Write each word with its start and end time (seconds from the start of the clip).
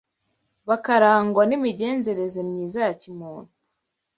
bakarangwa 0.69 1.41
n’imigenzereze 1.45 2.39
myiza 2.49 2.79
ya 2.87 2.93
kimuntu 3.01 3.51